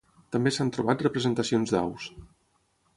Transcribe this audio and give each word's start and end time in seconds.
També 0.35 0.53
s'han 0.55 0.71
trobat 0.77 1.05
representacions 1.07 1.77
d'aus. 1.77 2.11